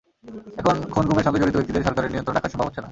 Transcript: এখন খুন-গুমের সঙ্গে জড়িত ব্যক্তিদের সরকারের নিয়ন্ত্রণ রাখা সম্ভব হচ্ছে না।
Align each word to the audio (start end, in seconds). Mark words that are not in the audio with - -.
এখন 0.59 0.75
খুন-গুমের 0.93 1.25
সঙ্গে 1.25 1.39
জড়িত 1.41 1.55
ব্যক্তিদের 1.57 1.85
সরকারের 1.87 2.11
নিয়ন্ত্রণ 2.11 2.35
রাখা 2.35 2.49
সম্ভব 2.51 2.65
হচ্ছে 2.67 2.79
না। 2.79 2.79